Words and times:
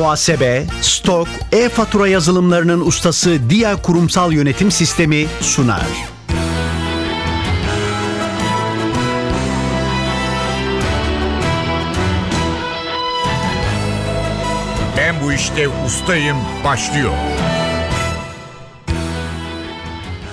muhasebe, 0.00 0.66
stok, 0.80 1.28
e-fatura 1.52 2.08
yazılımlarının 2.08 2.80
ustası 2.80 3.50
Dia 3.50 3.82
Kurumsal 3.82 4.32
Yönetim 4.32 4.70
Sistemi 4.70 5.26
sunar. 5.40 5.86
Ben 14.96 15.14
bu 15.24 15.32
işte 15.32 15.68
ustayım 15.86 16.36
başlıyor. 16.64 17.12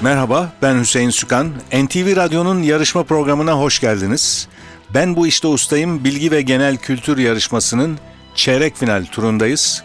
Merhaba, 0.02 0.54
ben 0.62 0.80
Hüseyin 0.80 1.10
Sükan. 1.10 1.48
NTV 1.74 2.16
Radyo'nun 2.16 2.64
yarışma 2.64 3.04
programına 3.04 3.54
hoş 3.54 3.80
geldiniz. 3.80 4.48
Ben 4.94 5.16
bu 5.16 5.28
işte 5.28 5.48
ustayım 5.48 6.04
bilgi 6.04 6.32
ve 6.32 6.42
genel 6.42 6.78
kültür 6.78 7.18
yarışmasının 7.18 8.00
çeyrek 8.38 8.78
final 8.78 9.06
turundayız. 9.06 9.84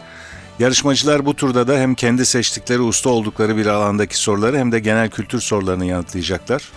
Yarışmacılar 0.59 1.27
bu 1.27 1.37
turda 1.37 1.69
da 1.69 1.79
hem 1.79 1.95
kendi 1.95 2.27
seçtikleri 2.27 2.81
usta 2.81 3.11
oldukları 3.11 3.57
bir 3.57 3.67
alandaki 3.67 4.19
soruları 4.19 4.59
hem 4.59 4.73
de 4.73 4.81
genel 4.81 5.11
kültür 5.11 5.41
sorularını 5.41 5.85
yanıtlayacaklar. 5.85 6.73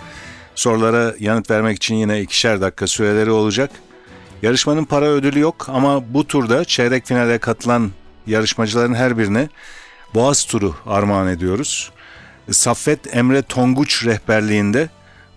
Sorulara 0.55 1.13
yanıt 1.19 1.51
vermek 1.51 1.77
için 1.77 1.95
yine 1.95 2.21
ikişer 2.21 2.61
dakika 2.61 2.87
süreleri 2.87 3.31
olacak. 3.31 3.71
Yarışmanın 4.41 4.85
para 4.85 5.05
ödülü 5.05 5.39
yok 5.39 5.65
ama 5.69 6.13
bu 6.13 6.27
turda 6.27 6.65
çeyrek 6.65 7.05
finale 7.05 7.37
katılan 7.37 7.91
yarışmacıların 8.27 8.93
her 8.93 9.17
birine 9.17 9.49
Boğaz 10.13 10.43
turu 10.43 10.75
armağan 10.85 11.27
ediyoruz. 11.27 11.91
Saffet 12.51 13.15
Emre 13.15 13.41
Tonguç 13.41 14.05
rehberliğinde 14.05 14.89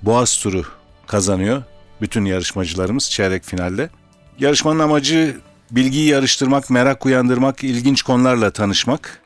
Boğaz 0.02 0.37
turu 0.37 0.62
kazanıyor 1.07 1.62
bütün 2.01 2.24
yarışmacılarımız 2.24 3.10
çeyrek 3.10 3.45
finalde. 3.45 3.91
Yarışmanın 4.38 4.79
amacı 4.79 5.37
bilgiyi 5.71 6.09
yarıştırmak, 6.09 6.71
merak 6.71 7.07
uyandırmak, 7.07 7.65
ilginç 7.65 8.03
konularla 8.03 8.51
tanışmak 8.51 9.21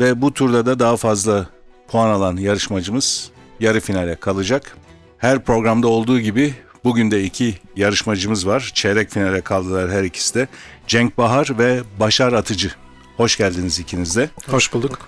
ve 0.00 0.22
bu 0.22 0.34
turda 0.34 0.66
da 0.66 0.78
daha 0.78 0.96
fazla 0.96 1.46
puan 1.88 2.10
alan 2.10 2.36
yarışmacımız 2.36 3.30
yarı 3.60 3.80
finale 3.80 4.16
kalacak. 4.16 4.76
Her 5.18 5.44
programda 5.44 5.88
olduğu 5.88 6.20
gibi 6.20 6.54
bugün 6.84 7.10
de 7.10 7.24
iki 7.24 7.54
yarışmacımız 7.76 8.46
var. 8.46 8.70
Çeyrek 8.74 9.10
finale 9.10 9.40
kaldılar 9.40 9.90
her 9.90 10.04
ikisi 10.04 10.34
de. 10.34 10.48
Cenk 10.86 11.18
Bahar 11.18 11.58
ve 11.58 11.80
Başar 12.00 12.32
Atıcı. 12.32 12.70
Hoş 13.16 13.36
geldiniz 13.36 13.78
ikiniz 13.78 14.16
de. 14.16 14.30
Hoş 14.50 14.72
bulduk. 14.72 14.98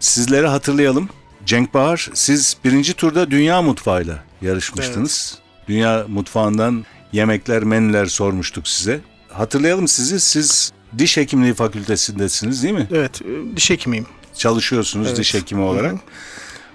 Sizleri 0.00 0.46
hatırlayalım. 0.46 1.08
Cenk 1.46 1.74
Bahar, 1.74 2.10
siz 2.14 2.56
birinci 2.64 2.94
turda 2.94 3.30
dünya 3.30 3.62
mutfağıyla 3.62 4.24
yarışmıştınız. 4.42 5.38
Dünya 5.68 6.04
mutfağından 6.08 6.84
yemekler, 7.12 7.62
menüler 7.64 8.06
sormuştuk 8.06 8.68
size. 8.68 9.00
Hatırlayalım 9.32 9.88
sizi. 9.88 10.20
Siz 10.20 10.72
diş 10.98 11.16
hekimliği 11.16 11.54
fakültesindesiniz 11.54 12.62
değil 12.62 12.74
mi? 12.74 12.88
Evet, 12.92 13.22
e, 13.22 13.56
diş 13.56 13.70
hekimiyim. 13.70 14.06
Çalışıyorsunuz 14.34 15.06
Evet. 15.08 15.18
diş 15.18 15.34
hekimi 15.34 15.60
olarak. 15.62 15.94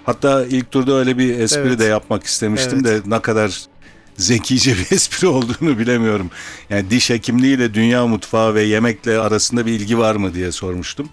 Hatta 0.04 0.44
ilk 0.46 0.70
turda 0.70 0.94
öyle 0.94 1.18
bir 1.18 1.38
espri 1.38 1.60
Evet. 1.60 1.78
de 1.78 1.84
yapmak 1.84 2.24
istemiştim 2.24 2.82
Evet. 2.86 3.04
de 3.06 3.10
ne 3.10 3.20
kadar 3.20 3.60
zekice 4.16 4.74
bir 4.76 4.86
espri 4.92 5.26
olduğunu 5.26 5.78
bilemiyorum. 5.78 6.30
Yani 6.70 6.90
diş 6.90 7.10
hekimliğiyle 7.10 7.74
dünya 7.74 8.06
mutfağı 8.06 8.54
ve 8.54 8.62
yemekle 8.62 9.18
arasında 9.18 9.66
bir 9.66 9.72
ilgi 9.72 9.98
var 9.98 10.16
mı 10.16 10.34
diye 10.34 10.52
sormuştum. 10.52 11.08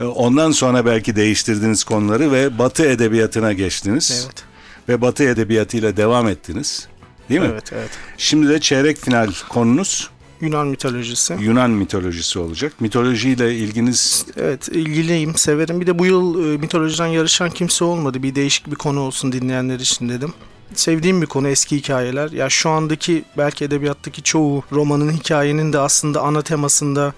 E, 0.00 0.04
Ondan 0.04 0.50
sonra 0.50 0.86
belki 0.86 1.16
değiştirdiniz 1.16 1.84
konuları 1.84 2.32
ve 2.32 2.58
Batı 2.58 2.86
edebiyatına 2.86 3.52
geçtiniz. 3.52 4.22
Evet. 4.26 4.44
Ve 4.88 5.00
Batı 5.00 5.24
edebiyatıyla 5.24 5.96
devam 5.96 6.28
ettiniz. 6.28 6.86
Değil 7.28 7.40
mi? 7.40 7.48
Evet, 7.52 7.72
evet. 7.72 7.90
Şimdi 8.18 8.48
de 8.48 8.60
çeyrek 8.60 8.98
final 9.04 9.32
konunuz 9.48 10.10
Yunan 10.42 10.66
mitolojisi. 10.66 11.36
Yunan 11.40 11.70
mitolojisi 11.70 12.38
olacak. 12.38 12.72
Mitolojiyle 12.80 13.54
ilginiz 13.54 14.26
Evet, 14.36 14.68
ilgiliyim, 14.68 15.34
severim. 15.34 15.80
Bir 15.80 15.86
de 15.86 15.98
bu 15.98 16.06
yıl 16.06 16.54
e, 16.54 16.56
mitolojiden 16.56 17.06
yarışan 17.06 17.50
kimse 17.50 17.84
olmadı. 17.84 18.22
Bir 18.22 18.34
değişik 18.34 18.70
bir 18.70 18.76
konu 18.76 19.00
olsun 19.00 19.32
dinleyenler 19.32 19.80
için 19.80 20.08
dedim. 20.08 20.32
Sevdiğim 20.74 21.22
bir 21.22 21.26
konu 21.26 21.48
eski 21.48 21.76
hikayeler. 21.76 22.30
Ya 22.30 22.50
şu 22.50 22.70
andaki 22.70 23.24
belki 23.38 23.64
edebiyattaki 23.64 24.22
çoğu 24.22 24.62
romanın 24.72 25.12
hikayenin 25.12 25.72
de 25.72 25.78
aslında 25.78 26.22
ana 26.22 26.42
temasında 26.42 27.12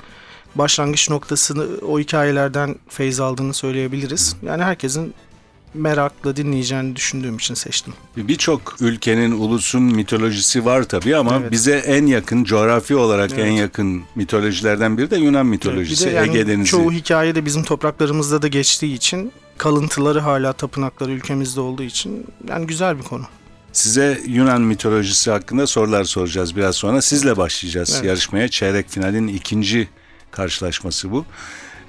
başlangıç 0.54 1.10
noktasını 1.10 1.66
o 1.88 1.98
hikayelerden 1.98 2.76
feyz 2.88 3.20
aldığını 3.20 3.54
söyleyebiliriz. 3.54 4.36
Yani 4.42 4.62
herkesin 4.62 5.14
merakla 5.74 6.36
dinleyeceğini 6.36 6.96
düşündüğüm 6.96 7.36
için 7.36 7.54
seçtim. 7.54 7.94
Birçok 8.16 8.76
ülkenin, 8.80 9.32
ulusun 9.32 9.82
mitolojisi 9.82 10.64
var 10.64 10.82
tabii 10.82 11.16
ama 11.16 11.36
Evet. 11.40 11.50
bize 11.52 11.72
en 11.76 12.06
yakın, 12.06 12.44
coğrafi 12.44 12.94
olarak 12.96 13.30
Evet. 13.34 13.46
en 13.46 13.50
yakın 13.52 14.02
mitolojilerden 14.14 14.98
biri 14.98 15.10
de 15.10 15.16
Yunan 15.16 15.46
mitolojisi. 15.46 16.06
Bir 16.06 16.10
de 16.10 16.14
yani 16.16 16.28
Ege 16.28 16.46
Denizi. 16.46 16.70
çoğu 16.70 16.92
hikaye 16.92 17.34
de 17.34 17.44
bizim 17.44 17.62
topraklarımızda 17.64 18.42
da 18.42 18.48
geçtiği 18.48 18.94
için 18.94 19.32
kalıntıları 19.58 20.20
hala 20.20 20.52
tapınakları 20.52 21.10
ülkemizde 21.12 21.60
olduğu 21.60 21.82
için 21.82 22.26
yani 22.48 22.66
güzel 22.66 22.98
bir 22.98 23.02
konu. 23.02 23.24
Size 23.72 24.20
Yunan 24.26 24.62
mitolojisi 24.62 25.30
hakkında 25.30 25.66
sorular 25.66 26.04
soracağız 26.04 26.56
biraz 26.56 26.76
sonra. 26.76 27.02
Sizle 27.02 27.36
başlayacağız 27.36 27.92
Evet. 27.94 28.04
yarışmaya. 28.04 28.48
Çeyrek 28.48 28.88
finalin 28.90 29.28
ikinci 29.28 29.88
karşılaşması 30.30 31.10
bu. 31.10 31.24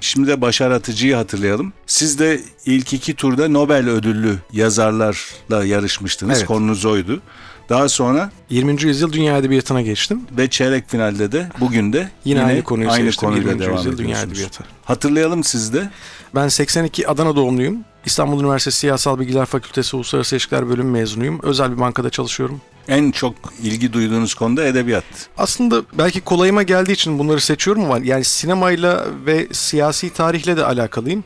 Şimdi 0.00 0.28
de 0.28 0.40
Başar 0.40 0.70
Atıcı'yı 0.70 1.14
hatırlayalım. 1.14 1.72
Siz 1.86 2.18
de 2.18 2.40
ilk 2.66 2.92
iki 2.92 3.14
turda 3.14 3.48
Nobel 3.48 3.88
ödüllü 3.88 4.38
yazarlarla 4.52 5.64
yarışmıştınız. 5.64 6.38
Evet. 6.38 6.46
Konunuz 6.46 6.84
oydu. 6.84 7.20
Daha 7.68 7.88
sonra 7.88 8.30
20. 8.50 8.82
yüzyıl 8.82 9.12
dünya 9.12 9.38
edebiyatına 9.38 9.82
geçtim. 9.82 10.20
ve 10.38 10.50
çeyrek 10.50 10.88
finalde 10.90 11.32
de 11.32 11.48
bugün 11.60 11.92
de 11.92 12.10
Yine, 12.24 12.42
aynı 12.44 12.62
konuyu 12.62 12.90
aynı 12.90 13.06
seçtim. 13.06 13.28
konuyla 13.28 13.50
20. 13.50 13.62
devam 13.64 13.76
yüzyıl 13.76 13.98
dünya 13.98 14.22
edebiyatı. 14.22 14.64
Hatırlayalım 14.84 15.44
siz 15.44 15.72
de. 15.74 15.90
Ben 16.34 16.48
82 16.48 17.08
Adana 17.08 17.36
doğumluyum. 17.36 17.78
İstanbul 18.04 18.40
Üniversitesi 18.40 18.78
Siyasal 18.78 19.18
Bilgiler 19.18 19.46
Fakültesi 19.46 19.96
Uluslararası 19.96 20.34
İlişkiler 20.34 20.68
Bölümü 20.68 20.90
mezunuyum. 20.90 21.40
Özel 21.42 21.72
bir 21.72 21.78
bankada 21.80 22.10
çalışıyorum. 22.10 22.60
En 22.88 23.10
çok 23.10 23.34
ilgi 23.62 23.92
duyduğunuz 23.92 24.34
konu 24.34 24.56
da 24.56 24.64
edebiyat. 24.64 25.04
Aslında 25.38 25.82
belki 25.92 26.20
kolayıma 26.20 26.62
geldiği 26.62 26.92
için 26.92 27.18
bunları 27.18 27.40
seçiyorum 27.40 27.84
ama 27.84 27.98
yani 28.02 28.24
sinemayla 28.24 29.06
ve 29.26 29.48
siyasi 29.52 30.10
tarihle 30.12 30.56
de 30.56 30.64
alakalıyım. 30.64 31.24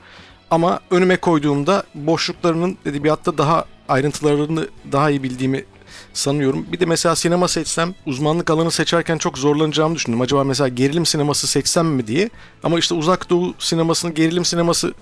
Ama 0.51 0.81
önüme 0.91 1.17
koyduğumda 1.17 1.85
boşluklarının 1.95 2.79
edebiyatta 2.87 3.39
daha 3.39 3.65
ayrıntılarını 3.89 4.69
daha 4.93 5.11
iyi 5.11 5.23
bildiğimi 5.23 5.65
sanıyorum. 6.13 6.67
Bir 6.73 6.81
de 6.81 6.87
mesela 6.87 7.17
sinema 7.17 7.49
seçsem 7.49 7.95
uzmanlık 8.07 8.51
alanı 8.51 8.71
seçerken 8.71 9.19
çok 9.19 9.39
zorlanacağımı 9.39 9.95
düşündüm. 9.95 10.21
Acaba 10.21 10.45
mesela 10.45 10.69
gerilim 10.69 11.07
sineması 11.07 11.47
seçsem 11.47 11.87
mi 11.87 12.07
diye. 12.07 12.31
Ama 12.63 12.79
işte 12.79 12.95
uzak 12.95 13.31
doğu 13.31 13.55
sinemasının 13.59 14.15
gerilim 14.15 14.45
sineması 14.45 14.95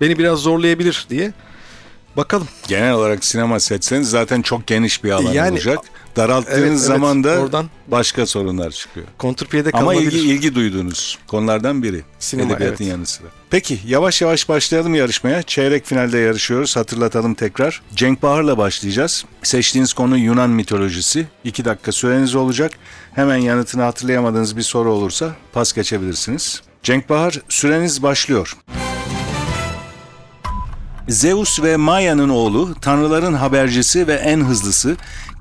beni 0.00 0.18
biraz 0.18 0.38
zorlayabilir 0.38 1.06
diye. 1.10 1.32
Bakalım. 2.16 2.48
Genel 2.68 2.92
olarak 2.92 3.24
sinema 3.24 3.60
seçseniz 3.60 4.10
zaten 4.10 4.42
çok 4.42 4.66
geniş 4.66 5.04
bir 5.04 5.10
alan 5.10 5.32
Yani- 5.32 5.52
olacak. 5.52 5.78
Daralttığınız 6.16 6.58
Evet, 6.58 6.68
evet. 6.68 6.78
zaman 6.80 7.24
da 7.24 7.38
Oradan- 7.40 7.68
başka 7.88 8.26
sorunlar 8.26 8.70
çıkıyor. 8.70 9.06
Kontrpiyede 9.18 9.70
Ama 9.72 9.94
ilgi, 9.94 10.18
ilgi 10.18 10.54
duyduğunuz 10.54 11.18
konulardan 11.26 11.82
biri. 11.82 12.02
Sinema, 12.18 12.52
edebiyatın 12.52 12.84
evet. 12.84 12.92
yanı 12.92 13.06
sıra. 13.06 13.26
Peki 13.50 13.78
yavaş 13.86 14.22
yavaş 14.22 14.48
başlayalım 14.48 14.94
yarışmaya. 14.94 15.42
Çeyrek 15.42 15.86
finalde 15.86 16.18
yarışıyoruz. 16.18 16.76
Hatırlatalım 16.76 17.34
tekrar. 17.34 17.82
Cenk 17.94 18.22
Bahar'la 18.22 18.58
başlayacağız. 18.58 19.24
Seçtiğiniz 19.42 19.92
konu 19.92 20.16
Yunan 20.18 20.50
mitolojisi. 20.50 21.26
İki 21.44 21.64
dakika 21.64 21.92
süreniz 21.92 22.34
olacak. 22.34 22.72
Hemen 23.14 23.36
yanıtını 23.36 23.82
hatırlayamadığınız 23.82 24.56
bir 24.56 24.62
soru 24.62 24.92
olursa 24.92 25.36
pas 25.52 25.72
geçebilirsiniz. 25.72 26.62
Cenk 26.82 27.08
Bahar 27.10 27.40
süreniz 27.48 28.02
başlıyor. 28.02 28.56
Zeus 31.10 31.62
ve 31.62 31.76
Maya'nın 31.76 32.28
oğlu, 32.28 32.74
tanrıların 32.80 33.34
habercisi 33.34 34.06
ve 34.06 34.14
en 34.14 34.40
hızlısı, 34.40 34.96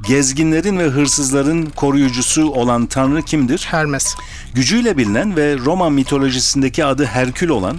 gezginlerin 0.08 0.80
ve 0.80 0.84
hırsızların 0.84 1.66
koruyucusu 1.66 2.52
olan 2.52 2.86
tanrı 2.86 3.22
kimdir? 3.22 3.68
Hermes, 3.72 4.16
Gücüyle 4.54 4.98
bilinen 4.98 5.36
ve 5.36 5.58
Roma 5.58 5.90
mitolojisindeki 5.90 6.86
adı 6.86 7.06
Herkül 7.06 7.50
olan 7.50 7.78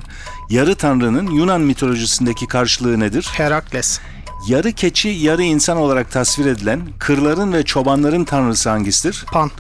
yarı 0.51 0.75
tanrının 0.75 1.31
Yunan 1.31 1.61
mitolojisindeki 1.61 2.47
karşılığı 2.47 3.01
nedir? 3.01 3.29
Herakles, 3.33 4.01
Yarı 4.49 4.73
keçi, 4.73 5.09
yarı 5.09 5.43
insan 5.43 5.77
olarak 5.77 6.11
tasvir 6.11 6.47
edilen 6.47 6.81
kırların 6.99 7.53
ve 7.53 7.63
çobanların 7.63 8.25
tanrısı 8.25 8.71
hangisidir? 8.71 9.25
Pan, 9.33 9.51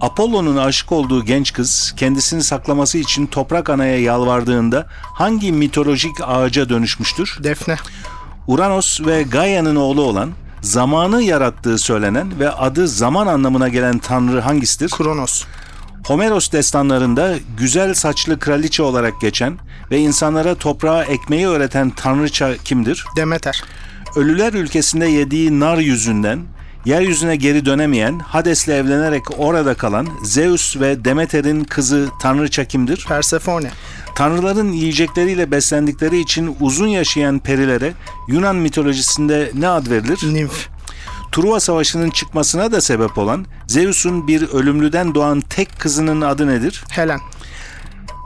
Apollo'nun 0.00 0.56
aşık 0.56 0.92
olduğu 0.92 1.24
genç 1.24 1.52
kız 1.52 1.94
kendisini 1.96 2.42
saklaması 2.42 2.98
için 2.98 3.26
toprak 3.26 3.70
anaya 3.70 4.00
yalvardığında 4.00 4.86
hangi 4.90 5.52
mitolojik 5.52 6.16
ağaca 6.24 6.68
dönüşmüştür? 6.68 7.38
Defne, 7.42 7.76
Uranos 8.46 9.00
ve 9.00 9.22
Gaia'nın 9.22 9.76
oğlu 9.76 10.02
olan 10.02 10.30
zamanı 10.60 11.22
yarattığı 11.22 11.78
söylenen 11.78 12.40
ve 12.40 12.50
adı 12.50 12.88
zaman 12.88 13.26
anlamına 13.26 13.68
gelen 13.68 13.98
tanrı 13.98 14.40
hangisidir? 14.40 14.90
Kronos, 14.90 15.44
Homeros 16.06 16.52
destanlarında 16.52 17.34
güzel 17.58 17.94
saçlı 17.94 18.38
kraliçe 18.38 18.82
olarak 18.82 19.20
geçen 19.20 19.58
ve 19.90 19.98
insanlara 19.98 20.54
toprağa 20.54 21.04
ekmeği 21.04 21.46
öğreten 21.46 21.90
tanrıça 21.90 22.56
kimdir? 22.56 23.04
Demeter, 23.16 23.62
Ölüler 24.16 24.52
ülkesinde 24.52 25.06
yediği 25.06 25.60
nar 25.60 25.78
yüzünden 25.78 26.40
yeryüzüne 26.86 27.36
geri 27.36 27.64
dönemeyen, 27.64 28.18
Hades'le 28.18 28.68
evlenerek 28.68 29.22
orada 29.38 29.74
kalan 29.74 30.08
Zeus 30.24 30.80
ve 30.80 31.04
Demeter'in 31.04 31.64
kızı 31.64 32.08
tanrıça 32.20 32.64
kimdir? 32.64 33.04
Persefone. 33.08 33.70
Tanrıların 34.14 34.72
yiyecekleriyle 34.72 35.50
beslendikleri 35.50 36.20
için 36.20 36.56
uzun 36.60 36.86
yaşayan 36.86 37.38
perilere 37.38 37.92
Yunan 38.28 38.56
mitolojisinde 38.56 39.50
ne 39.54 39.68
ad 39.68 39.90
verilir? 39.90 40.18
Nimf. 40.34 40.68
Truva 41.32 41.60
Savaşı'nın 41.60 42.10
çıkmasına 42.10 42.72
da 42.72 42.80
sebep 42.80 43.18
olan 43.18 43.46
Zeus'un 43.66 44.28
bir 44.28 44.48
ölümlüden 44.48 45.14
doğan 45.14 45.40
tek 45.40 45.80
kızının 45.80 46.20
adı 46.20 46.46
nedir? 46.46 46.84
Helen. 46.90 47.20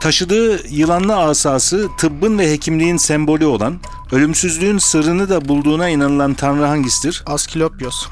Taşıdığı 0.01 0.69
yılanlı 0.69 1.17
asası 1.17 1.89
tıbbın 1.99 2.39
ve 2.39 2.53
hekimliğin 2.53 2.97
sembolü 2.97 3.45
olan, 3.47 3.79
ölümsüzlüğün 4.12 4.79
sırrını 4.79 5.29
da 5.29 5.49
bulduğuna 5.49 5.89
inanılan 5.89 6.35
tanrı 6.35 6.65
hangisidir? 6.65 7.23
Asklepios. 7.27 8.07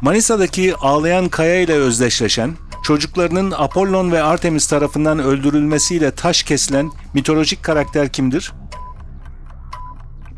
Manisa'daki 0.00 0.76
ağlayan 0.76 1.28
kaya 1.28 1.60
ile 1.60 1.72
özdeşleşen, 1.72 2.56
çocuklarının 2.82 3.54
Apollon 3.56 4.12
ve 4.12 4.22
Artemis 4.22 4.66
tarafından 4.66 5.18
öldürülmesiyle 5.18 6.10
taş 6.10 6.42
kesilen 6.42 6.90
mitolojik 7.14 7.62
karakter 7.62 8.12
kimdir? 8.12 8.52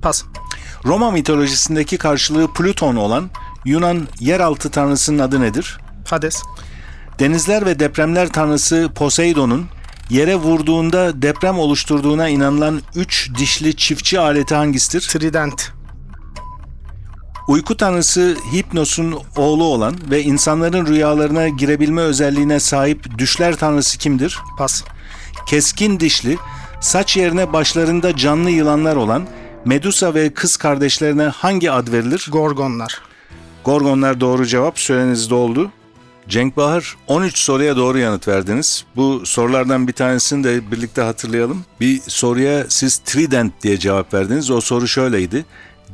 Pas. 0.02 0.24
Roma 0.84 1.10
mitolojisindeki 1.10 1.98
karşılığı 1.98 2.52
Plüton 2.52 2.96
olan 2.96 3.30
Yunan 3.64 4.08
yeraltı 4.20 4.70
tanrısının 4.70 5.18
adı 5.18 5.40
nedir? 5.40 5.78
Hades. 6.10 6.42
Denizler 7.18 7.66
ve 7.66 7.78
depremler 7.78 8.28
tanrısı 8.28 8.90
Poseidon'un 8.94 9.66
yere 10.10 10.36
vurduğunda 10.36 11.22
deprem 11.22 11.58
oluşturduğuna 11.58 12.28
inanılan 12.28 12.82
üç 12.94 13.30
dişli 13.38 13.76
çiftçi 13.76 14.20
aleti 14.20 14.54
hangisidir? 14.54 15.00
Trident. 15.00 15.79
Uyku 17.50 17.76
tanrısı 17.76 18.36
Hipnos'un 18.52 19.14
oğlu 19.36 19.64
olan 19.64 19.94
ve 20.10 20.22
insanların 20.22 20.86
rüyalarına 20.86 21.48
girebilme 21.48 22.02
özelliğine 22.02 22.60
sahip 22.60 23.18
düşler 23.18 23.56
tanrısı 23.56 23.98
kimdir? 23.98 24.38
Pas. 24.58 24.82
Keskin 25.48 26.00
dişli, 26.00 26.38
saç 26.80 27.16
yerine 27.16 27.52
başlarında 27.52 28.16
canlı 28.16 28.50
yılanlar 28.50 28.96
olan 28.96 29.26
Medusa 29.64 30.14
ve 30.14 30.34
kız 30.34 30.56
kardeşlerine 30.56 31.22
hangi 31.22 31.70
ad 31.70 31.92
verilir? 31.92 32.28
Gorgonlar. 32.32 33.02
Gorgonlar 33.64 34.20
doğru 34.20 34.46
cevap. 34.46 34.78
Süreniz 34.78 35.30
doldu. 35.30 35.70
Cenk 36.28 36.56
Bahar 36.56 36.96
13 37.06 37.38
soruya 37.38 37.76
doğru 37.76 37.98
yanıt 37.98 38.28
verdiniz. 38.28 38.84
Bu 38.96 39.26
sorulardan 39.26 39.88
bir 39.88 39.92
tanesini 39.92 40.44
de 40.44 40.70
birlikte 40.70 41.02
hatırlayalım. 41.02 41.64
Bir 41.80 42.00
soruya 42.06 42.64
siz 42.68 42.98
Trident 42.98 43.62
diye 43.62 43.78
cevap 43.78 44.14
verdiniz. 44.14 44.50
O 44.50 44.60
soru 44.60 44.88
şöyleydi. 44.88 45.44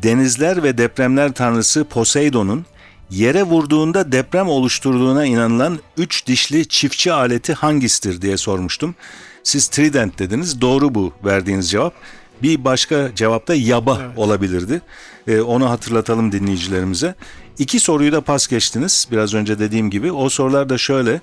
Denizler 0.03 0.63
ve 0.63 0.79
depremler 0.79 1.33
tanrısı 1.33 1.85
Poseidon'un 1.85 2.67
yere 3.11 3.43
vurduğunda 3.43 4.13
deprem 4.13 4.49
oluşturduğuna 4.49 5.25
inanılan 5.25 5.79
üç 5.97 6.27
dişli 6.27 6.69
çiftçi 6.69 7.13
aleti 7.13 7.53
hangisidir 7.53 8.23
diye 8.23 8.37
sormuştum. 8.37 8.95
Siz 9.43 9.69
Trident 9.69 10.19
dediniz. 10.19 10.61
Doğru 10.61 10.95
bu 10.95 11.13
verdiğiniz 11.25 11.71
cevap. 11.71 11.95
Bir 12.43 12.65
başka 12.65 13.15
cevap 13.15 13.49
da 13.49 13.55
yaba 13.55 14.13
olabilirdi. 14.17 14.83
Ee, 15.29 15.41
onu 15.41 15.71
hatırlatalım 15.71 16.33
dinleyicilerimize. 16.33 17.15
İki 17.59 17.81
soruyu 17.81 18.13
da 18.13 18.21
pas 18.21 18.47
geçtiniz. 18.47 19.09
Biraz 19.13 19.35
önce 19.35 19.59
dediğim 19.59 19.91
gibi. 19.91 20.13
O 20.13 20.29
sorular 20.29 20.69
da 20.69 20.79
şöyle. 20.79 21.21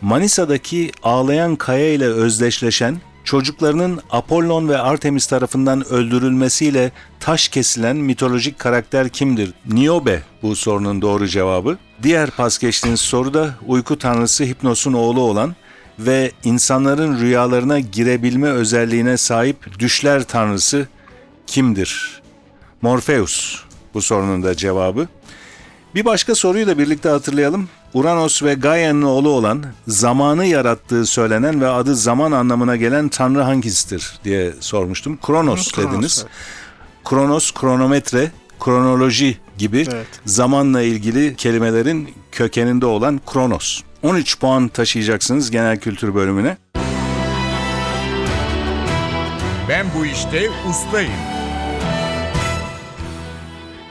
Manisa'daki 0.00 0.92
ağlayan 1.02 1.56
kaya 1.56 1.92
ile 1.92 2.06
özdeşleşen 2.06 3.00
çocuklarının 3.30 4.00
Apollon 4.10 4.68
ve 4.68 4.78
Artemis 4.78 5.26
tarafından 5.26 5.86
öldürülmesiyle 5.86 6.92
taş 7.20 7.48
kesilen 7.48 7.96
mitolojik 7.96 8.58
karakter 8.58 9.08
kimdir? 9.08 9.54
Niobe 9.66 10.22
bu 10.42 10.56
sorunun 10.56 11.02
doğru 11.02 11.28
cevabı. 11.28 11.78
Diğer 12.02 12.30
pas 12.30 12.58
geçtiğiniz 12.58 13.00
soru 13.00 13.34
da 13.34 13.54
uyku 13.66 13.98
tanrısı 13.98 14.44
Hipnos'un 14.44 14.92
oğlu 14.92 15.20
olan 15.20 15.54
ve 15.98 16.32
insanların 16.44 17.20
rüyalarına 17.20 17.80
girebilme 17.80 18.48
özelliğine 18.48 19.16
sahip 19.16 19.78
düşler 19.78 20.22
tanrısı 20.22 20.88
kimdir? 21.46 22.22
Morpheus 22.82 23.62
bu 23.94 24.02
sorunun 24.02 24.42
da 24.42 24.54
cevabı. 24.54 25.08
Bir 25.94 26.04
başka 26.04 26.34
soruyu 26.34 26.66
da 26.66 26.78
birlikte 26.78 27.08
hatırlayalım. 27.08 27.68
Uranos 27.94 28.42
ve 28.42 28.54
Gaia'nın 28.54 29.02
oğlu 29.02 29.28
olan, 29.28 29.64
zamanı 29.88 30.46
yarattığı 30.46 31.06
söylenen 31.06 31.60
ve 31.60 31.68
adı 31.68 31.96
zaman 31.96 32.32
anlamına 32.32 32.76
gelen 32.76 33.08
tanrı 33.08 33.42
hangisidir 33.42 34.18
diye 34.24 34.52
sormuştum. 34.60 35.18
Kronos 35.26 35.72
Kronos, 35.72 35.90
dediniz. 35.92 36.18
evet. 36.26 36.32
Kronos, 37.04 37.52
kronometre, 37.52 38.30
kronoloji 38.60 39.38
gibi 39.58 39.86
Evet. 39.92 40.06
zamanla 40.24 40.82
ilgili 40.82 41.36
kelimelerin 41.36 42.14
kökeninde 42.32 42.86
olan 42.86 43.20
Kronos. 43.32 43.80
13 44.02 44.38
puan 44.38 44.68
taşıyacaksınız 44.68 45.50
genel 45.50 45.78
kültür 45.80 46.14
bölümüne. 46.14 46.56
Ben 49.68 49.86
bu 49.98 50.06
işte 50.06 50.48
ustayım. 50.70 51.12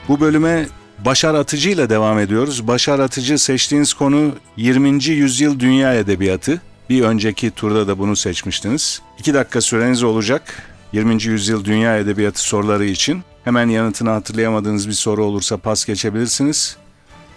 Bu 0.07 0.19
bölüme 0.19 0.68
Başar 1.06 1.36
Atıcı 1.36 1.69
ile 1.69 1.90
devam 1.90 2.19
ediyoruz. 2.19 2.68
Başar 2.68 3.00
Atıcı 3.00 3.40
seçtiğiniz 3.40 3.94
konu 3.94 4.31
20. 4.57 5.04
yüzyıl 5.06 5.60
dünya 5.60 5.96
edebiyatı. 5.96 6.62
Bir 6.90 7.01
önceki 7.01 7.51
turda 7.51 7.88
da 7.88 8.00
bunu 8.00 8.16
seçmiştiniz. 8.16 9.01
2 9.19 9.34
dakika 9.34 9.62
süreniz 9.62 10.04
olacak. 10.04 10.63
20. 10.94 11.24
yüzyıl 11.24 11.66
dünya 11.66 11.98
edebiyatı 11.98 12.42
soruları 12.42 12.86
için. 12.86 13.24
Hemen 13.44 13.69
yanıtını 13.69 14.10
hatırlayamadığınız 14.10 14.88
bir 14.88 14.94
soru 14.94 15.25
olursa 15.25 15.57
pas 15.57 15.86
geçebilirsiniz. 15.86 16.78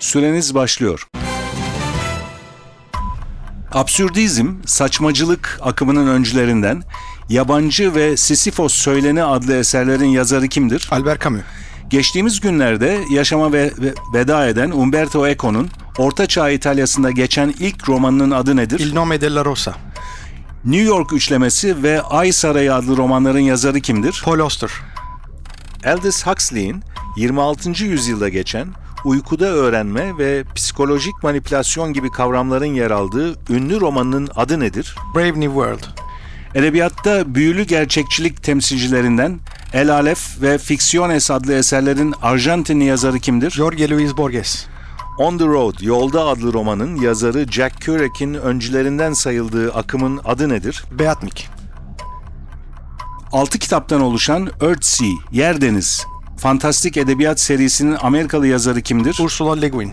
Süreniz 0.00 0.54
başlıyor. 0.54 1.06
Absürdizm, 3.72 4.54
saçmacılık 4.66 5.58
akımının 5.62 6.06
öncülerinden 6.06 6.82
Yabancı 7.28 7.94
ve 7.94 8.16
Sisyphos 8.16 8.74
Söyleni 8.74 9.24
adlı 9.24 9.56
eserlerin 9.56 10.08
yazarı 10.08 10.48
kimdir? 10.48 10.88
Albert 10.90 11.22
Camus. 11.24 11.42
Geçtiğimiz 11.92 12.40
günlerde 12.40 13.04
yaşama 13.10 13.52
ve, 13.52 13.72
ve 13.78 13.94
veda 14.14 14.46
eden 14.46 14.70
Umberto 14.70 15.26
Eco'nun 15.26 15.68
Orta 15.98 16.26
Çağ 16.26 16.50
İtalya'sında 16.50 17.10
geçen 17.10 17.54
ilk 17.58 17.88
romanının 17.88 18.30
adı 18.30 18.56
nedir? 18.56 18.80
Il 18.80 18.94
nome 18.94 19.20
della 19.20 19.44
rosa. 19.44 19.74
New 20.64 20.84
York 20.84 21.12
Üçlemesi 21.12 21.82
ve 21.82 22.02
Ay 22.02 22.32
Sarayı 22.32 22.74
adlı 22.74 22.96
romanların 22.96 23.38
yazarı 23.38 23.80
kimdir? 23.80 24.22
Paul 24.24 24.38
Auster. 24.38 24.70
Aldous 25.86 26.26
Huxley'in 26.26 26.82
26. 27.16 27.84
yüzyılda 27.84 28.28
geçen 28.28 28.68
uykuda 29.04 29.46
öğrenme 29.46 30.18
ve 30.18 30.44
psikolojik 30.54 31.22
manipülasyon 31.22 31.92
gibi 31.92 32.10
kavramların 32.10 32.74
yer 32.74 32.90
aldığı 32.90 33.38
ünlü 33.50 33.80
romanının 33.80 34.28
adı 34.36 34.60
nedir? 34.60 34.96
Brave 35.14 35.40
New 35.40 35.46
World. 35.46 35.82
Edebiyatta 36.54 37.34
büyülü 37.34 37.62
gerçekçilik 37.62 38.42
temsilcilerinden 38.42 39.40
El 39.72 39.92
Alef 39.92 40.42
ve 40.42 40.58
Ficciones 40.58 41.30
adlı 41.30 41.54
eserlerin 41.54 42.14
Arjantinli 42.22 42.84
yazarı 42.84 43.18
kimdir? 43.18 43.50
Jorge 43.50 43.90
Luis 43.90 44.16
Borges. 44.16 44.66
On 45.18 45.38
the 45.38 45.44
Road, 45.44 45.74
Yolda 45.80 46.24
adlı 46.24 46.52
romanın 46.52 46.96
yazarı 46.96 47.46
Jack 47.50 47.80
Kerouac'in 47.80 48.34
öncülerinden 48.34 49.12
sayıldığı 49.12 49.74
akımın 49.74 50.20
adı 50.24 50.48
nedir? 50.48 50.84
Beatnik. 50.98 51.48
6 53.32 53.58
kitaptan 53.58 54.00
oluşan 54.00 54.50
Earthsea, 54.60 55.08
Yer 55.30 55.60
Deniz, 55.60 56.06
fantastik 56.36 56.96
edebiyat 56.96 57.40
serisinin 57.40 57.96
Amerikalı 58.02 58.46
yazarı 58.46 58.80
kimdir? 58.80 59.18
Ursula 59.20 59.56
Le 59.56 59.68
Guin. 59.68 59.92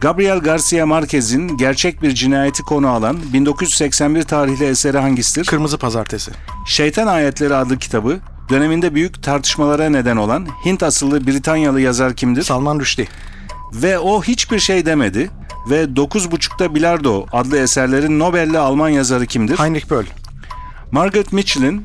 Gabriel 0.00 0.38
Garcia 0.38 0.86
Marquez'in 0.86 1.56
gerçek 1.56 2.02
bir 2.02 2.14
cinayeti 2.14 2.62
konu 2.62 2.88
alan 2.88 3.16
1981 3.32 4.22
tarihli 4.22 4.64
eseri 4.64 4.98
hangisidir? 4.98 5.46
Kırmızı 5.46 5.78
Pazartesi. 5.78 6.30
Şeytan 6.66 7.06
Ayetleri 7.06 7.54
adlı 7.54 7.78
kitabı 7.78 8.20
döneminde 8.50 8.94
büyük 8.94 9.22
tartışmalara 9.22 9.90
neden 9.90 10.16
olan 10.16 10.46
Hint 10.64 10.82
asıllı 10.82 11.26
Britanyalı 11.26 11.80
yazar 11.80 12.16
kimdir? 12.16 12.42
Salman 12.42 12.80
Rushdie. 12.80 13.08
Ve 13.72 13.98
o 13.98 14.22
hiçbir 14.22 14.58
şey 14.58 14.86
demedi 14.86 15.30
ve 15.70 15.82
9.5'ta 15.82 16.74
Bilardo 16.74 17.26
adlı 17.32 17.58
eserlerin 17.58 18.18
Nobel'li 18.18 18.58
Alman 18.58 18.88
yazarı 18.88 19.26
kimdir? 19.26 19.58
Heinrich 19.58 19.90
Böll. 19.90 20.04
Margaret 20.92 21.32
Mitchell'in 21.32 21.84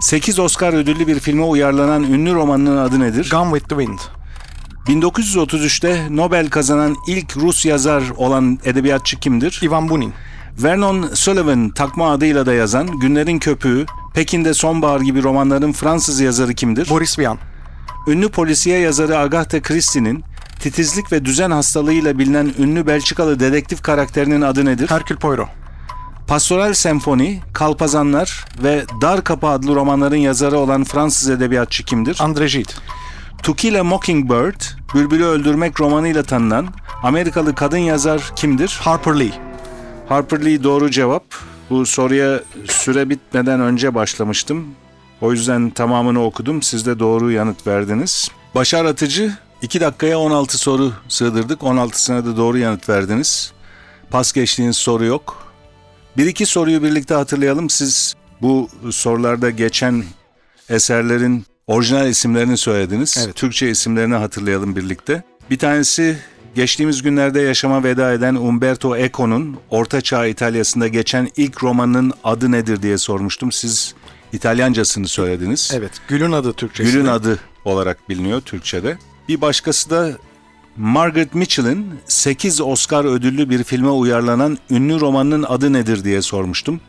8 0.00 0.38
Oscar 0.38 0.72
ödüllü 0.72 1.06
bir 1.06 1.20
filme 1.20 1.42
uyarlanan 1.42 2.02
ünlü 2.02 2.34
romanının 2.34 2.76
adı 2.76 3.00
nedir? 3.00 3.30
Gone 3.30 3.58
with 3.58 3.68
the 3.68 3.76
Wind. 3.76 3.98
1933'te 4.86 6.16
Nobel 6.16 6.50
kazanan 6.50 6.96
ilk 7.06 7.36
Rus 7.36 7.66
yazar 7.66 8.02
olan 8.16 8.58
edebiyatçı 8.64 9.20
kimdir? 9.20 9.60
Ivan 9.62 9.88
Bunin. 9.88 10.12
Vernon 10.58 11.10
Sullivan 11.14 11.70
takma 11.70 12.12
adıyla 12.12 12.46
da 12.46 12.54
yazan 12.54 13.00
Günlerin 13.00 13.38
Köpüğü, 13.38 13.86
Pekin'de 14.16 14.54
Sonbahar 14.54 15.00
gibi 15.00 15.22
romanların 15.22 15.72
Fransız 15.72 16.20
yazarı 16.20 16.54
kimdir? 16.54 16.90
Boris 16.90 17.18
Vian. 17.18 17.38
Ünlü 18.06 18.28
polisiye 18.28 18.78
yazarı 18.78 19.18
Agatha 19.18 19.62
Christie'nin 19.62 20.24
titizlik 20.60 21.12
ve 21.12 21.24
düzen 21.24 21.50
hastalığıyla 21.50 22.18
bilinen 22.18 22.52
ünlü 22.58 22.86
Belçikalı 22.86 23.40
dedektif 23.40 23.82
karakterinin 23.82 24.40
adı 24.40 24.64
nedir? 24.64 24.90
Hercule 24.90 25.18
Poirot. 25.18 25.48
Pastoral 26.26 26.72
Senfoni, 26.72 27.40
Kalpazanlar 27.52 28.44
ve 28.62 28.84
Dar 29.00 29.24
Kapı 29.24 29.46
adlı 29.46 29.74
romanların 29.74 30.16
yazarı 30.16 30.58
olan 30.58 30.84
Fransız 30.84 31.30
edebiyatçı 31.30 31.84
kimdir? 31.84 32.14
André 32.14 32.58
Gide. 32.58 32.72
To 33.42 33.54
Kill 33.54 33.80
a 33.80 33.84
Mockingbird, 33.84 34.60
Bülbülü 34.94 35.24
Öldürmek 35.24 35.80
romanıyla 35.80 36.22
tanınan 36.22 36.68
Amerikalı 37.02 37.54
kadın 37.54 37.78
yazar 37.78 38.32
kimdir? 38.36 38.78
Harper 38.82 39.20
Lee. 39.20 39.32
Harper 40.08 40.44
Lee 40.44 40.62
doğru 40.62 40.90
cevap. 40.90 41.24
Bu 41.70 41.86
soruya 41.86 42.40
süre 42.68 43.10
bitmeden 43.10 43.60
önce 43.60 43.94
başlamıştım. 43.94 44.66
O 45.20 45.32
yüzden 45.32 45.70
tamamını 45.70 46.24
okudum. 46.24 46.62
Siz 46.62 46.86
de 46.86 46.98
doğru 46.98 47.30
yanıt 47.30 47.66
verdiniz. 47.66 48.28
Başar 48.54 48.84
Atıcı 48.84 49.32
2 49.62 49.80
dakikaya 49.80 50.18
16 50.18 50.58
soru 50.58 50.92
sığdırdık. 51.08 51.60
16'sına 51.60 52.26
da 52.26 52.36
doğru 52.36 52.58
yanıt 52.58 52.88
verdiniz. 52.88 53.52
Pas 54.10 54.32
geçtiğiniz 54.32 54.76
soru 54.76 55.04
yok. 55.04 55.52
Bir 56.16 56.26
iki 56.26 56.46
soruyu 56.46 56.82
birlikte 56.82 57.14
hatırlayalım. 57.14 57.70
Siz 57.70 58.14
bu 58.42 58.68
sorularda 58.90 59.50
geçen 59.50 60.04
eserlerin 60.68 61.46
orijinal 61.66 62.08
isimlerini 62.08 62.56
söylediniz. 62.56 63.24
Evet. 63.24 63.34
Türkçe 63.34 63.70
isimlerini 63.70 64.14
hatırlayalım 64.14 64.76
birlikte. 64.76 65.22
Bir 65.50 65.58
tanesi 65.58 66.18
geçtiğimiz 66.56 67.02
günlerde 67.02 67.40
yaşama 67.40 67.84
veda 67.84 68.12
eden 68.12 68.34
Umberto 68.34 68.96
Eco'nun 68.96 69.56
Orta 69.70 70.00
Çağ 70.00 70.26
İtalya'sında 70.26 70.88
geçen 70.88 71.28
ilk 71.36 71.64
romanının 71.64 72.12
adı 72.24 72.52
nedir 72.52 72.82
diye 72.82 72.98
sormuştum. 72.98 73.52
Siz 73.52 73.94
İtalyancasını 74.32 75.08
söylediniz. 75.08 75.70
Evet. 75.74 75.90
Gül'ün 76.08 76.32
adı 76.32 76.52
Türkçesi. 76.52 76.92
Gül'ün 76.92 77.06
adı 77.06 77.38
olarak 77.64 78.08
biliniyor 78.08 78.40
Türkçe'de. 78.40 78.98
Bir 79.28 79.40
başkası 79.40 79.90
da 79.90 80.12
Margaret 80.76 81.34
Mitchell'ın 81.34 81.86
8 82.06 82.60
Oscar 82.60 83.04
ödüllü 83.04 83.50
bir 83.50 83.64
filme 83.64 83.88
uyarlanan 83.88 84.58
ünlü 84.70 85.00
romanının 85.00 85.42
adı 85.42 85.72
nedir 85.72 86.04
diye 86.04 86.22
sormuştum. 86.22 86.80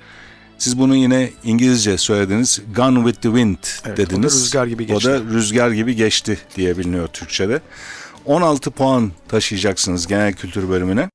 Siz 0.58 0.80
bunu 0.80 0.96
yine 0.96 1.30
İngilizce 1.44 1.98
söylediniz. 1.98 2.62
Gone 2.76 2.98
with 2.98 3.22
the 3.22 3.30
Wind 3.30 3.58
Evet, 3.86 3.98
dediniz. 3.98 4.36
o 4.36 4.40
da 4.40 4.44
rüzgar 4.44 4.68
gibi 4.68 4.86
geçti. 4.86 5.10
O 5.10 5.12
da 5.12 5.20
rüzgar 5.34 5.72
gibi 5.72 5.96
geçti 5.96 6.38
diye 6.56 6.78
biliniyor 6.78 7.08
Türkçe'de. 7.08 7.62
16 8.28 8.72
puan 8.72 9.12
taşıyacaksınız 9.28 10.08
genel 10.08 10.34
kültür 10.34 10.70
bölümüne. 10.70 11.10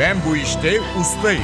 Ben 0.00 0.16
bu 0.28 0.36
işte 0.36 0.80
ustayım. 1.00 1.42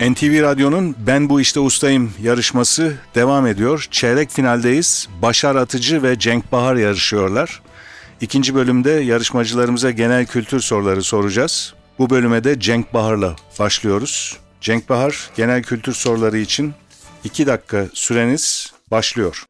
NTV 0.00 0.42
Radyo'nun 0.42 0.96
Ben 1.06 1.28
Bu 1.28 1.40
İşte 1.40 1.60
Ustayım 1.60 2.14
yarışması 2.22 2.94
devam 3.14 3.46
ediyor. 3.46 3.88
Çeyrek 3.90 4.30
finaldeyiz. 4.30 5.08
Başar 5.22 5.56
Atıcı 5.56 6.02
ve 6.02 6.18
Cenk 6.18 6.52
Bahar 6.52 6.76
yarışıyorlar. 6.76 7.62
İkinci 8.20 8.54
bölümde 8.54 8.90
yarışmacılarımıza 8.90 9.90
genel 9.90 10.26
kültür 10.26 10.60
soruları 10.60 11.02
soracağız. 11.02 11.74
Bu 11.98 12.10
bölüme 12.10 12.44
de 12.44 12.60
Cenk 12.60 12.94
Bahar'la 12.94 13.36
başlıyoruz. 13.58 14.36
Cenk 14.60 14.88
Bahar 14.88 15.30
genel 15.36 15.62
kültür 15.62 15.92
soruları 15.92 16.38
için 16.38 16.74
2 17.24 17.46
dakika 17.46 17.86
süreniz 17.92 18.72
başlıyor. 18.90 19.44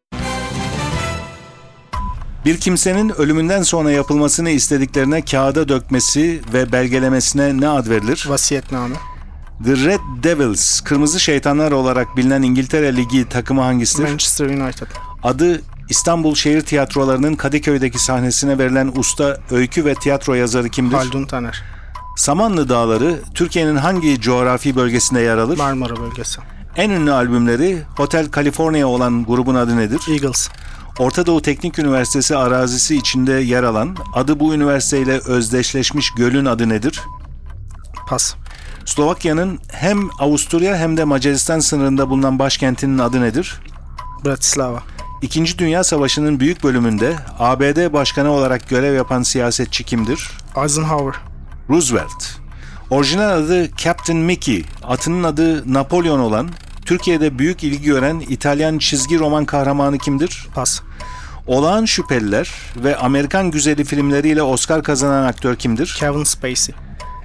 Bir 2.44 2.60
kimsenin 2.60 3.08
ölümünden 3.08 3.62
sonra 3.62 3.90
yapılmasını 3.90 4.50
istediklerine 4.50 5.24
kağıda 5.24 5.68
dökmesi 5.68 6.40
ve 6.52 6.72
belgelemesine 6.72 7.60
ne 7.60 7.68
ad 7.68 7.88
verilir? 7.88 8.24
Vasiyetname. 8.28 8.94
The 9.64 9.76
Red 9.76 10.00
Devils, 10.22 10.80
Kırmızı 10.80 11.20
Şeytanlar 11.20 11.72
olarak 11.72 12.16
bilinen 12.16 12.42
İngiltere 12.42 12.96
Ligi 12.96 13.28
takımı 13.28 13.62
hangisidir? 13.62 14.08
Manchester 14.08 14.46
United. 14.46 14.86
Adı 15.22 15.62
İstanbul 15.88 16.34
Şehir 16.34 16.60
Tiyatroları'nın 16.60 17.34
Kadıköy'deki 17.34 17.98
sahnesine 17.98 18.58
verilen 18.58 18.92
usta 18.96 19.38
öykü 19.50 19.84
ve 19.84 19.94
tiyatro 19.94 20.34
yazarı 20.34 20.68
kimdir? 20.68 20.96
Haldun 20.96 21.24
Taner. 21.24 21.62
Samanlı 22.16 22.68
Dağları 22.68 23.20
Türkiye'nin 23.34 23.76
hangi 23.76 24.20
coğrafi 24.20 24.76
bölgesinde 24.76 25.20
yer 25.20 25.38
alır? 25.38 25.58
Marmara 25.58 25.96
bölgesi. 25.96 26.40
en 26.76 26.90
ünlü 26.90 27.12
albümleri 27.12 27.82
Hotel 27.96 28.30
California 28.30 28.86
olan 28.86 29.24
grubun 29.24 29.54
adı 29.54 29.76
nedir? 29.76 30.00
Eagles. 30.08 30.48
Orta 30.98 31.26
Doğu 31.26 31.42
Teknik 31.42 31.78
Üniversitesi 31.78 32.36
arazisi 32.36 32.96
içinde 32.96 33.32
yer 33.32 33.62
alan, 33.62 33.96
adı 34.14 34.40
bu 34.40 34.54
üniversiteyle 34.54 35.18
özdeşleşmiş 35.18 36.10
gölün 36.10 36.44
adı 36.44 36.68
nedir? 36.68 37.00
Pas. 38.08 38.34
Slovakya'nın 38.84 39.58
hem 39.72 40.10
Avusturya 40.18 40.76
hem 40.76 40.96
de 40.96 41.04
Macaristan 41.04 41.60
sınırında 41.60 42.10
bulunan 42.10 42.38
başkentinin 42.38 42.98
adı 42.98 43.20
nedir? 43.20 43.60
Bratislava. 44.24 44.82
İkinci 45.22 45.58
Dünya 45.58 45.84
Savaşı'nın 45.84 46.40
büyük 46.40 46.64
bölümünde 46.64 47.16
ABD 47.38 47.92
başkanı 47.92 48.30
olarak 48.30 48.68
görev 48.68 48.94
yapan 48.94 49.22
siyasetçi 49.22 49.84
kimdir? 49.84 50.30
Eisenhower. 50.62 51.31
Roosevelt. 51.70 52.24
Orijinal 52.90 53.30
adı 53.30 53.70
Captain 53.76 54.18
Mickey, 54.18 54.64
atının 54.82 55.22
adı 55.22 55.72
Napolyon 55.74 56.18
olan, 56.18 56.48
Türkiye'de 56.84 57.38
büyük 57.38 57.64
ilgi 57.64 57.82
gören 57.82 58.20
İtalyan 58.28 58.78
çizgi 58.78 59.18
roman 59.18 59.44
kahramanı 59.44 59.98
kimdir? 59.98 60.46
Pas. 60.54 60.80
Olağan 61.46 61.84
Şüpheliler 61.84 62.50
ve 62.76 62.96
Amerikan 62.96 63.50
Güzeli 63.50 63.84
filmleriyle 63.84 64.42
Oscar 64.42 64.82
kazanan 64.82 65.24
aktör 65.26 65.56
kimdir? 65.56 65.96
Kevin 65.98 66.24
Spacey. 66.24 66.74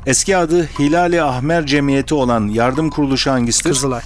Eski 0.05 0.37
adı 0.37 0.63
Hilali 0.79 1.21
Ahmer 1.21 1.65
Cemiyeti 1.65 2.13
olan 2.13 2.47
yardım 2.47 2.89
kuruluşu 2.89 3.31
hangisidir? 3.31 3.69
Kızılay. 3.69 4.01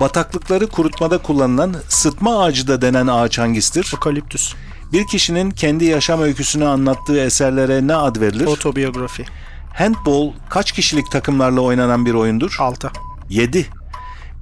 Bataklıkları 0.00 0.66
kurutmada 0.66 1.18
kullanılan 1.18 1.74
sıtma 1.88 2.42
ağacı 2.42 2.68
da 2.68 2.82
denen 2.82 3.06
ağaç 3.06 3.38
hangisidir? 3.38 3.92
Okaliptüs. 3.96 4.54
Bir 4.94 5.06
kişinin 5.06 5.50
kendi 5.50 5.84
yaşam 5.84 6.22
öyküsünü 6.22 6.64
anlattığı 6.64 7.20
eserlere 7.20 7.86
ne 7.86 7.94
ad 7.94 8.20
verilir? 8.20 8.46
Otobiyografi. 8.46 9.24
Handball 9.74 10.32
kaç 10.50 10.72
kişilik 10.72 11.10
takımlarla 11.10 11.60
oynanan 11.60 12.06
bir 12.06 12.14
oyundur? 12.14 12.56
6. 12.58 12.90
7. 13.30 13.66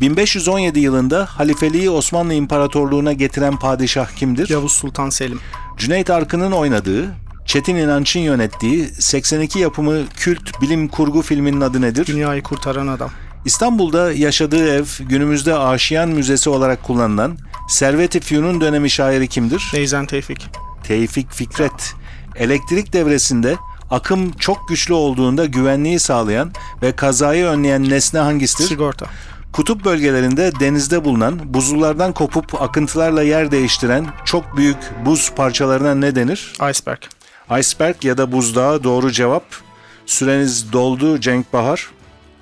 1517 0.01 0.81
yılında 0.81 1.27
halifeliği 1.27 1.91
Osmanlı 1.91 2.35
İmparatorluğu'na 2.35 3.13
getiren 3.13 3.57
padişah 3.57 4.17
kimdir? 4.17 4.49
Yavuz 4.49 4.73
Sultan 4.73 5.11
Selim. 5.11 5.41
Cüneyt 5.77 6.11
Arkın'ın 6.11 6.53
oynadığı, 6.53 7.15
Çetin 7.47 7.77
İnanç'ın 7.77 8.21
yönettiği 8.21 8.85
82 8.87 9.59
yapımı 9.59 10.09
kült 10.17 10.61
bilim 10.61 10.89
kurgu 10.89 11.23
filminin 11.23 11.61
adı 11.61 11.81
nedir? 11.81 12.07
Dünyayı 12.07 12.43
kurtaran 12.43 12.87
adam. 12.87 13.11
İstanbul'da 13.45 14.13
yaşadığı 14.13 14.69
ev 14.75 14.85
günümüzde 15.09 15.55
Aşiyan 15.55 16.09
Müzesi 16.09 16.51
olarak 16.51 16.83
kullanılan 16.83 17.39
Servet-i 17.73 18.21
Fünun 18.21 18.61
dönemi 18.61 18.91
şairi 18.91 19.29
kimdir? 19.29 19.71
Neyzen 19.75 20.07
Tevfik. 20.07 20.47
Tevfik 20.85 21.33
Fikret. 21.33 21.95
Elektrik 22.37 22.93
devresinde 22.93 23.57
akım 23.91 24.33
çok 24.33 24.69
güçlü 24.69 24.95
olduğunda 24.95 25.47
güvenliği 25.47 25.99
sağlayan 25.99 26.53
ve 26.83 26.97
kazayı 26.97 27.45
önleyen 27.45 27.91
nesne 27.91 28.21
hangisidir? 28.21 28.69
Sigorta. 28.69 29.07
Kutup 29.53 29.85
bölgelerinde 29.85 30.53
denizde 30.61 31.05
bulunan 31.05 31.55
buzullardan 31.55 32.13
kopup 32.13 32.63
akıntılarla 32.63 33.23
yer 33.23 33.51
değiştiren 33.51 34.07
çok 34.25 34.57
büyük 34.57 34.79
buz 35.05 35.31
parçalarına 35.35 35.95
ne 35.95 36.15
denir? 36.15 36.53
Iceberg. 36.71 37.03
Iceberg 37.59 38.05
ya 38.05 38.19
da 38.19 38.33
buzdağı 38.33 38.85
doğru 38.85 39.13
cevap. 39.13 39.45
Süreniz 40.07 40.73
doldu 40.73 41.21
Cenk 41.21 41.53
Bahar. 41.53 41.91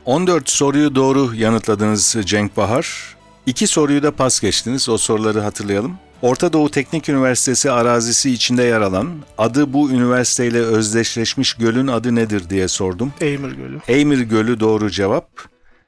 14 0.05 0.51
soruyu 0.51 0.95
doğru 0.95 1.35
yanıtladınız 1.35 2.17
Cenk 2.25 2.57
Bahar. 2.57 3.17
İki 3.47 3.67
soruyu 3.67 4.03
da 4.03 4.11
pas 4.11 4.41
geçtiniz. 4.41 4.89
O 4.89 4.99
soruları 4.99 5.41
hatırlayalım. 5.41 5.95
Orta 6.23 6.53
Doğu 6.53 6.71
Teknik 6.71 7.09
Üniversitesi 7.09 7.71
arazisi 7.71 8.31
içinde 8.31 8.63
yer 8.63 8.81
alan, 8.81 9.09
adı 9.39 9.73
bu 9.73 9.91
üniversiteyle 9.91 10.59
özdeşleşmiş 10.59 11.55
gölün 11.55 11.87
adı 11.87 12.15
nedir 12.15 12.51
diye 12.51 12.69
sordum. 12.69 13.13
Eymir 13.21 13.53
Gölü. 13.53 13.79
Eymir 13.89 14.21
Gölü 14.21 14.61
doğru 14.61 14.91
cevap. 14.91 15.27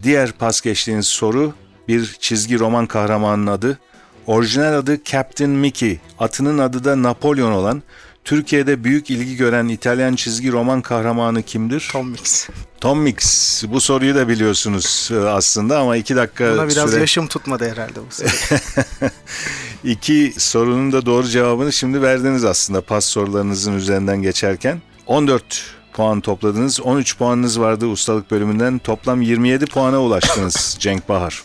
Diğer 0.02 0.32
pas 0.32 0.61
geçtiğiniz 0.61 1.06
soru 1.06 1.52
bir 1.88 2.16
çizgi 2.21 2.59
roman 2.59 2.87
kahramanının 2.87 3.47
adı. 3.47 3.78
Orijinal 4.26 4.75
adı 4.75 5.04
Captain 5.04 5.50
Mickey, 5.50 5.99
atının 6.18 6.59
adı 6.59 6.85
da 6.85 7.02
Napolyon 7.02 7.52
olan 7.52 7.82
Türkiye'de 8.25 8.85
büyük 8.85 9.11
ilgi 9.11 9.37
gören 9.37 9.69
İtalyan 9.69 10.14
çizgi 10.14 10.52
roman 10.52 10.83
kahramanı 10.83 11.43
kimdir? 11.43 11.88
Tom 11.93 12.09
Mix. 12.11 12.49
Tom 12.81 12.99
Mix. 12.99 13.64
Bu 13.69 13.81
soruyu 13.81 14.14
da 14.14 14.29
biliyorsunuz 14.29 15.11
e, 15.12 15.17
aslında 15.19 15.79
ama 15.79 15.97
iki 15.97 16.17
dakika 16.17 16.52
Buna 16.52 16.69
biraz 16.69 16.91
süre... 16.91 17.00
yaşım 17.00 17.26
tutmadı 17.26 17.71
herhalde 17.71 18.00
bu 18.11 18.14
sefer. 18.14 18.61
İki 19.85 20.35
sorunun 20.38 20.93
da 20.93 21.07
doğru 21.07 21.29
cevabını 21.29 21.73
şimdi 21.73 22.02
verdiniz 22.02 22.45
aslında 22.45 22.81
pas 22.81 23.05
sorularınızın 23.05 23.73
üzerinden 23.76 24.23
geçerken. 24.23 24.83
14 25.07 25.64
puan 25.93 26.21
topladınız. 26.21 26.81
13 26.81 27.19
puanınız 27.19 27.61
vardı 27.61 27.87
ustalık 27.87 28.31
bölümünden. 28.31 28.79
Toplam 28.79 29.23
27 29.23 29.67
puana 29.67 30.00
ulaştınız 30.00 30.76
Cenk 30.81 31.09
Bahar. 31.09 31.43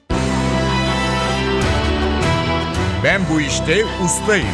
Ben 3.03 3.21
bu 3.33 3.41
işte 3.41 3.85
ustayım. 4.05 4.47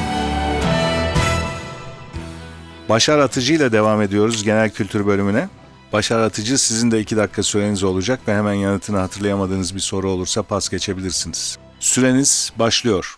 Başar 2.90 3.20
Atıcı 3.20 3.54
ile 3.54 3.72
devam 3.72 4.02
ediyoruz 4.02 4.44
genel 4.44 4.70
kültür 4.70 5.06
bölümüne. 5.06 5.50
Başar 5.94 6.20
Atıcı 6.20 6.58
sizin 6.58 6.92
de 6.92 7.00
2 7.00 7.18
dakika 7.18 7.44
süreniz 7.44 7.84
olacak 7.84 8.20
ve 8.28 8.36
hemen 8.36 8.54
yanıtını 8.54 8.98
hatırlayamadığınız 8.98 9.76
bir 9.76 9.80
soru 9.80 10.10
olursa 10.10 10.44
pas 10.44 10.70
geçebilirsiniz. 10.70 11.58
Süreniz 11.80 12.54
başlıyor. 12.60 13.16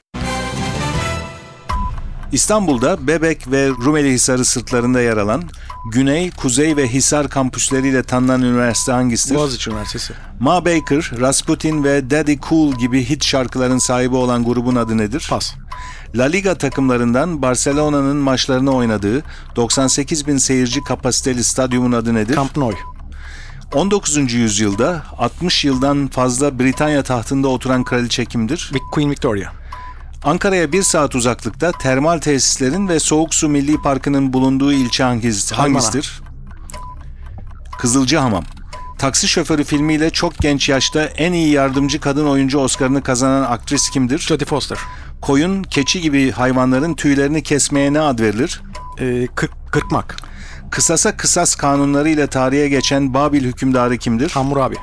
İstanbul'da 2.36 3.08
Bebek 3.08 3.52
ve 3.52 3.70
Rumeli 3.70 4.12
Hisarı 4.12 4.46
sırtlarında 4.46 5.02
yer 5.02 5.18
alan 5.18 5.44
Güney, 5.92 6.32
Kuzey 6.32 6.78
ve 6.78 6.88
Hisar 6.88 7.30
kampüsleriyle 7.30 8.04
tanınan 8.04 8.42
üniversite 8.42 8.92
hangisidir? 8.92 9.36
Boğaziçi 9.36 9.70
Üniversitesi. 9.70 10.14
Ma 10.40 10.66
Baker, 10.66 11.12
Rasputin 11.20 11.84
ve 11.84 12.10
Daddy 12.10 12.36
Cool 12.50 12.74
gibi 12.74 13.10
hit 13.10 13.24
şarkıların 13.24 13.78
sahibi 13.78 14.16
olan 14.16 14.44
grubun 14.44 14.76
adı 14.76 14.98
nedir? 14.98 15.28
Pas. 15.30 15.54
La 16.16 16.24
Liga 16.24 16.56
takımlarından 16.56 17.42
Barcelona'nın 17.42 18.18
maçlarını 18.18 18.76
oynadığı 18.76 19.24
98 19.56 20.28
bin 20.28 20.38
seyirci 20.38 20.84
kapasiteli 20.84 21.44
stadyumun 21.44 21.92
adı 21.92 22.14
nedir? 22.14 22.36
Camp 22.36 22.58
Nou. 22.58 22.74
19. 23.74 24.34
yüzyılda 24.34 25.04
60 25.18 25.66
yıldan 25.66 26.08
fazla 26.08 26.60
Britanya 26.60 27.04
tahtında 27.04 27.48
oturan 27.48 27.84
kraliçe 27.84 28.26
kimdir? 28.26 28.72
Queen 28.92 29.12
Victoria. 29.12 29.65
Ankara'ya 30.26 30.72
bir 30.72 30.84
saat 30.84 31.16
uzaklıkta 31.16 31.72
termal 31.72 32.20
tesislerin 32.20 32.88
ve 32.88 33.00
Soğuk 33.00 33.34
Su 33.34 33.50
Milli 33.50 33.82
Parkı'nın 33.82 34.34
bulunduğu 34.34 34.74
ilçe 34.74 35.04
hangisi, 35.04 35.56
hangisidir? 35.56 36.22
Kızılcahamam. 37.80 38.44
Taksi 38.98 39.28
Şoförü 39.28 39.64
filmiyle 39.64 40.10
çok 40.10 40.38
genç 40.38 40.70
yaşta 40.70 41.04
en 41.04 41.34
iyi 41.34 41.50
yardımcı 41.52 42.00
kadın 42.00 42.28
oyuncu 42.28 42.60
Oscar'ını 42.60 43.04
kazanan 43.04 43.52
aktris 43.52 43.90
kimdir? 43.90 44.20
Jodie 44.20 44.46
Foster. 44.46 44.78
Koyun, 45.22 45.64
keçi 45.64 46.02
gibi 46.02 46.32
hayvanların 46.32 46.94
tüylerini 46.94 47.44
kesmeye 47.44 47.94
ne 47.94 48.00
ad 48.00 48.20
verilir? 48.20 48.62
Ee, 49.00 49.28
kırk, 49.36 49.52
kırkmak. 49.72 50.16
Kısasa 50.72 51.18
kısas 51.18 51.56
kanunları 51.56 52.10
ile 52.10 52.28
tarihe 52.28 52.70
geçen 52.70 53.14
Babil 53.14 53.44
hükümdarı 53.44 53.98
kimdir? 53.98 54.30
Hammurabi. 54.30 54.76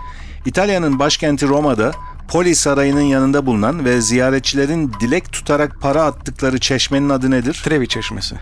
İtalya'nın 0.47 0.99
başkenti 0.99 1.49
Roma'da 1.49 1.93
Poli 2.33 2.57
Sarayı'nın 2.57 3.01
yanında 3.01 3.47
bulunan 3.47 3.85
ve 3.85 4.01
ziyaretçilerin 4.01 4.93
dilek 5.01 5.33
tutarak 5.33 5.81
para 5.81 6.05
attıkları 6.05 6.61
çeşmenin 6.61 7.09
adı 7.09 7.31
nedir? 7.31 7.63
Trevi 7.65 7.89
Çeşmesi. 7.89 8.37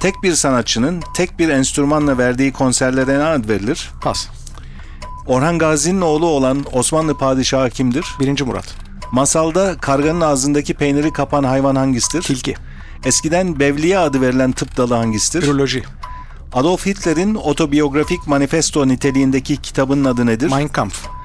Tek 0.00 0.14
bir 0.22 0.34
sanatçının 0.34 1.02
tek 1.14 1.38
bir 1.38 1.48
enstrümanla 1.48 2.18
verdiği 2.18 2.52
konserlere 2.52 3.18
ne 3.18 3.24
ad 3.24 3.48
verilir? 3.48 3.90
Pas. 4.00 4.28
Orhan 5.26 5.58
Gazi'nin 5.58 6.00
oğlu 6.00 6.26
olan 6.26 6.64
Osmanlı 6.72 7.18
padişahı 7.18 7.70
kimdir? 7.70 8.04
Birinci 8.20 8.44
Murat. 8.44 8.74
Masalda 9.12 9.76
karganın 9.78 10.20
ağzındaki 10.20 10.74
peyniri 10.74 11.12
kapan 11.12 11.44
hayvan 11.44 11.76
hangisidir? 11.76 12.22
Tilki. 12.22 12.54
Eskiden 13.04 13.60
Bevliye 13.60 13.98
adı 13.98 14.20
verilen 14.20 14.52
tıp 14.52 14.76
dalı 14.76 14.94
hangisidir? 14.94 15.46
Üroloji. 15.46 15.82
Adolf 16.52 16.86
Hitler'in 16.86 17.34
otobiyografik 17.34 18.26
manifesto 18.26 18.88
niteliğindeki 18.88 19.56
kitabının 19.56 20.04
adı 20.04 20.26
nedir? 20.26 20.50
Mein 20.50 20.68
Kampf. 20.68 21.19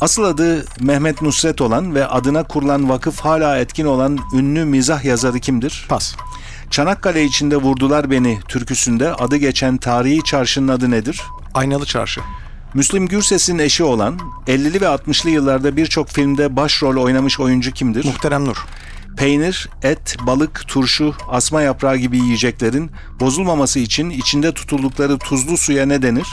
Asıl 0.00 0.24
adı 0.24 0.64
Mehmet 0.80 1.22
Nusret 1.22 1.60
olan 1.60 1.94
ve 1.94 2.06
adına 2.06 2.42
kurulan 2.42 2.88
vakıf 2.88 3.20
hala 3.20 3.58
etkin 3.58 3.84
olan 3.84 4.18
ünlü 4.34 4.64
mizah 4.64 5.04
yazarı 5.04 5.40
kimdir? 5.40 5.86
Pas. 5.88 6.14
Çanakkale 6.70 7.24
içinde 7.24 7.56
vurdular 7.56 8.10
beni 8.10 8.38
türküsünde 8.48 9.12
adı 9.12 9.36
geçen 9.36 9.76
tarihi 9.76 10.24
çarşının 10.24 10.68
adı 10.68 10.90
nedir? 10.90 11.22
Aynalı 11.54 11.86
Çarşı. 11.86 12.20
Müslüm 12.74 13.08
Gürses'in 13.08 13.58
eşi 13.58 13.84
olan 13.84 14.18
50'li 14.46 14.80
ve 14.80 14.84
60'lı 14.84 15.30
yıllarda 15.30 15.76
birçok 15.76 16.08
filmde 16.08 16.56
başrol 16.56 16.96
oynamış 16.96 17.40
oyuncu 17.40 17.72
kimdir? 17.72 18.04
Muhterem 18.04 18.44
Nur. 18.44 18.56
Peynir, 19.16 19.68
et, 19.82 20.16
balık, 20.26 20.68
turşu, 20.68 21.14
asma 21.28 21.62
yaprağı 21.62 21.96
gibi 21.96 22.18
yiyeceklerin 22.18 22.90
bozulmaması 23.20 23.78
için 23.78 24.10
içinde 24.10 24.52
tutuldukları 24.54 25.18
tuzlu 25.18 25.56
suya 25.56 25.86
ne 25.86 26.02
denir? 26.02 26.26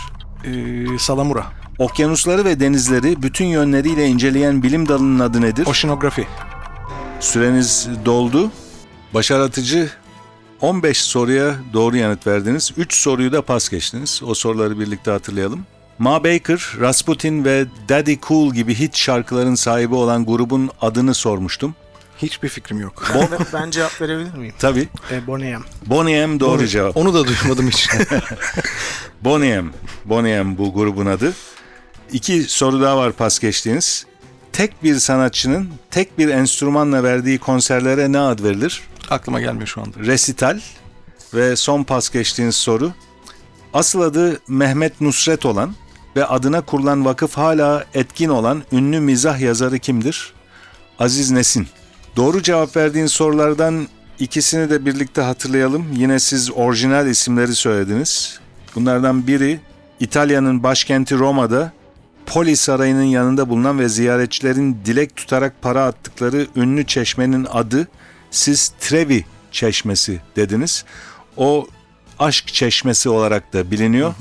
Ee, 0.46 0.98
Salamura. 1.00 1.61
Okyanusları 1.82 2.46
ve 2.46 2.60
denizleri 2.60 3.24
bütün 3.24 3.46
yönleriyle 3.46 4.08
inceleyen 4.08 4.64
bilim 4.64 4.88
dalının 4.88 5.20
adı 5.20 5.42
nedir? 5.42 5.66
Oşinografi. 5.66 6.28
Süreniz 7.20 7.90
doldu. 8.06 8.52
Başaratıcı 9.14 9.90
15 10.62 11.02
soruya 11.02 11.56
doğru 11.74 11.98
yanıt 11.98 12.28
verdiniz. 12.28 12.72
3 12.78 12.94
soruyu 12.94 13.32
da 13.32 13.42
pas 13.42 13.70
geçtiniz. 13.70 14.22
O 14.26 14.34
soruları 14.34 14.80
birlikte 14.80 15.12
hatırlayalım. 15.12 15.66
Ma 16.00 16.24
Baker, 16.24 16.68
Rasputin 16.80 17.46
ve 17.46 17.66
Daddy 17.90 18.16
Cool 18.28 18.54
gibi 18.54 18.76
hit 18.80 18.98
şarkıların 18.98 19.56
sahibi 19.56 19.96
olan 19.96 20.26
grubun 20.26 20.70
adını 20.82 21.14
sormuştum. 21.14 21.76
Hiçbir 22.18 22.50
fikrim 22.50 22.80
yok. 22.80 23.04
ben 23.54 23.72
cevap 23.72 24.02
verebilir 24.02 24.34
miyim? 24.34 24.54
Tabii. 24.60 24.88
E, 25.12 25.28
Bonnie 25.28 25.52
M. 25.52 25.64
Boney 25.86 26.28
M 26.28 26.40
doğru 26.40 26.68
cevap. 26.68 26.98
Onu 26.98 27.14
da 27.14 27.24
duymadım 27.28 27.68
hiç. 27.68 27.90
Boney 29.22 29.62
M. 29.62 29.70
Boney 30.06 30.44
M 30.44 30.58
bu 30.58 30.74
grubun 30.74 31.06
adı. 31.06 31.34
İki 32.12 32.44
soru 32.44 32.82
daha 32.82 32.98
var 32.98 33.12
pas 33.12 33.40
geçtiğiniz. 33.40 34.06
Tek 34.54 34.84
bir 34.84 34.96
sanatçının 34.96 35.70
tek 35.92 36.18
bir 36.18 36.30
enstrümanla 36.30 37.04
verdiği 37.04 37.40
konserlere 37.40 38.12
ne 38.12 38.20
ad 38.20 38.44
verilir? 38.44 38.82
Aklıma 39.10 39.42
gelmiyor 39.42 39.68
şu 39.68 39.82
anda. 39.82 40.00
resital 40.00 40.60
ve 41.34 41.56
son 41.56 41.84
pas 41.84 42.10
geçtiğiniz 42.10 42.56
soru. 42.56 42.92
Asıl 43.74 44.02
adı 44.02 44.40
Mehmet 44.48 45.02
Nusret 45.02 45.46
olan 45.46 45.76
ve 46.16 46.26
adına 46.26 46.62
kurulan 46.62 47.06
vakıf 47.06 47.38
hala 47.38 47.86
etkin 47.94 48.30
olan 48.30 48.64
ünlü 48.72 49.00
mizah 49.00 49.40
yazarı 49.40 49.80
kimdir? 49.80 50.34
Aziz 51.00 51.32
Nesin. 51.32 51.68
Doğru 52.16 52.42
cevap 52.44 52.76
verdiğin 52.76 53.06
sorulardan 53.06 53.88
ikisini 54.20 54.70
de 54.70 54.86
birlikte 54.86 55.22
hatırlayalım. 55.22 55.86
Yine 55.94 56.20
siz 56.20 56.52
orijinal 56.52 57.08
isimleri 57.08 57.56
söylediniz. 57.56 58.40
Bunlardan 58.76 59.28
biri 59.28 59.60
İtalya'nın 60.00 60.64
başkenti 60.64 61.16
Roma'da 61.18 61.72
Poli 62.32 62.58
Sarayı'nın 62.58 63.04
yanında 63.04 63.50
bulunan 63.50 63.80
ve 63.80 63.90
ziyaretçilerin 63.90 64.78
dilek 64.86 65.16
tutarak 65.16 65.62
para 65.62 65.86
attıkları 65.86 66.48
ünlü 66.56 66.86
çeşmenin 66.86 67.48
adı 67.52 67.88
siz 68.32 68.72
Trevi 68.80 69.26
Çeşmesi 69.52 70.22
dediniz. 70.36 70.86
O 71.38 71.68
aşk 72.20 72.48
çeşmesi 72.48 73.10
olarak 73.10 73.54
da 73.54 73.72
biliniyor. 73.72 74.14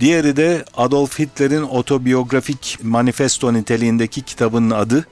Diğeri 0.00 0.36
de 0.36 0.64
Adolf 0.76 1.18
Hitler'in 1.18 1.62
otobiyografik 1.62 2.78
manifesto 2.82 3.52
niteliğindeki 3.52 4.22
kitabının 4.22 4.70
adı. 4.70 5.06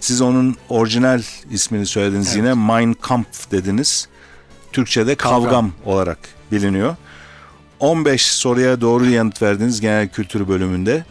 Siz 0.00 0.20
onun 0.20 0.56
orijinal 0.68 1.22
ismini 1.50 1.86
söylediniz 1.86 2.36
yine 2.36 2.54
Mein 2.54 2.94
Kampf 2.94 3.50
dediniz. 3.50 4.08
Türkçe'de 4.72 5.14
kavgam, 5.14 5.42
Kavgam. 5.42 5.72
olarak 5.84 6.18
biliniyor. 6.52 6.96
15 7.80 8.22
soruya 8.22 8.80
doğru 8.80 9.06
yanıt 9.06 9.42
verdiniz 9.42 9.80
genel 9.80 10.08
kültür 10.08 10.48
bölümünde. 10.48 11.04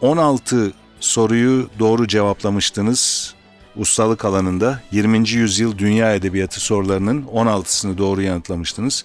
16 0.00 0.72
soruyu 1.00 1.68
doğru 1.78 2.08
cevaplamıştınız 2.08 3.34
ustalık 3.76 4.24
alanında. 4.24 4.80
20. 4.92 5.28
yüzyıl 5.28 5.78
dünya 5.78 6.14
edebiyatı 6.14 6.60
sorularının 6.60 7.22
16'sını 7.22 7.98
doğru 7.98 8.22
yanıtlamıştınız. 8.22 9.04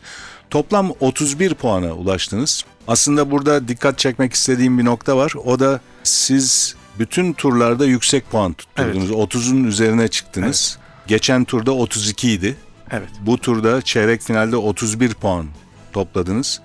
Toplam 0.50 0.92
31 1.00 1.54
puana 1.54 1.94
ulaştınız. 1.94 2.66
Aslında 2.88 3.32
burada 3.32 3.68
dikkat 3.68 4.00
çekmek 4.00 4.34
istediğim 4.34 4.80
bir 4.80 4.86
nokta 4.86 5.18
var. 5.18 5.34
O 5.46 5.60
da 5.60 5.80
siz 6.04 6.76
bütün 7.00 7.34
turlarda 7.34 7.86
yüksek 7.86 8.32
puan 8.32 8.54
tutturdunuz. 8.54 9.12
30'un 9.12 9.64
üzerine 9.64 10.08
çıktınız. 10.08 10.78
Geçen 11.08 11.44
turda 11.44 11.72
32 11.72 12.32
idi. 12.32 12.56
Evet. 12.92 13.10
Bu 13.22 13.38
turda 13.38 13.82
çeyrek 13.82 14.22
finalde 14.22 14.56
31 14.56 15.14
puan 15.14 15.46
topladınız. 15.94 16.62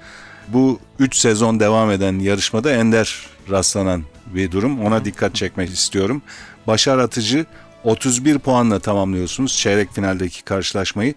Bu 0.48 0.80
3 0.98 1.16
sezon 1.16 1.60
devam 1.60 1.90
eden 1.90 2.18
yarışmada 2.18 2.70
ender 2.72 3.26
rastlanan 3.50 4.04
bir 4.26 4.50
durum. 4.50 4.84
Ona 4.84 5.04
dikkat 5.04 5.34
çekmek 5.34 5.70
istiyorum. 5.70 6.22
Başar 6.66 6.98
Atıcı 6.98 7.46
31 7.84 8.38
puanla 8.38 8.78
tamamlıyorsunuz 8.78 9.56
çeyrek 9.56 9.92
finaldeki 9.94 10.44
karşılaşmayı. 10.44 11.14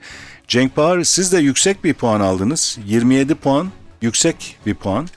Cenk 0.47 0.77
Bahar 0.77 1.03
siz 1.03 1.31
de 1.31 1.37
yüksek 1.37 1.83
bir 1.83 1.93
puan 1.93 2.21
aldınız. 2.21 2.77
27 2.85 3.35
puan 3.35 3.71
yüksek 4.01 4.57
bir 4.65 4.75
puan. 4.75 5.07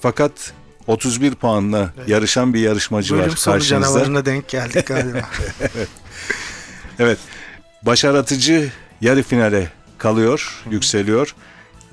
Fakat 0.00 0.52
31 0.86 1.34
puanla 1.34 1.92
yarışan 2.06 2.54
bir 2.54 2.60
yarışmacı 2.60 3.14
Bölüm 3.14 3.24
var 3.30 3.40
karşınızda. 3.44 3.64
canavarına 3.88 4.26
denk 4.26 4.48
geldik 4.48 4.86
galiba. 4.86 5.20
Evet. 6.98 7.18
Başar 7.82 8.14
Atıcı 8.14 8.72
yarı 9.00 9.22
finale 9.22 9.68
kalıyor, 9.98 10.62
yükseliyor. 10.70 11.34